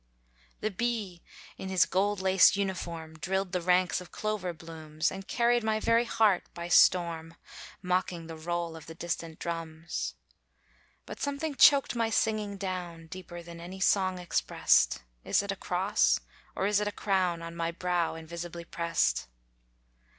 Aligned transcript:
The 0.61 0.71
bee 0.71 1.21
in 1.59 1.69
his 1.69 1.85
gold 1.85 2.21
laced 2.21 2.55
uniform, 2.57 3.19
Drilled 3.19 3.51
the 3.51 3.61
ranks 3.61 4.01
of 4.01 4.11
clover 4.11 4.51
blooms, 4.51 5.11
And 5.11 5.27
carried 5.27 5.63
my 5.63 5.79
very 5.79 6.05
heart 6.05 6.43
by 6.55 6.69
storm, 6.69 7.35
Mocking 7.83 8.25
the 8.25 8.35
roll 8.35 8.75
of 8.75 8.87
the 8.87 8.95
distant 8.95 9.37
drums. 9.37 10.15
But 11.05 11.19
something 11.19 11.53
choked 11.53 11.95
my 11.95 12.09
singing 12.09 12.57
down, 12.57 13.05
Deeper 13.09 13.43
than 13.43 13.59
any 13.59 13.79
song 13.79 14.17
expressed. 14.17 15.03
Is 15.23 15.43
it 15.43 15.51
a 15.51 15.55
cross, 15.55 16.19
or 16.55 16.65
is 16.65 16.79
it 16.79 16.87
a 16.87 16.91
crown 16.91 17.43
On 17.43 17.55
my 17.55 17.69
brow 17.69 18.15
invisibly 18.15 18.65
pressed! 18.65 19.27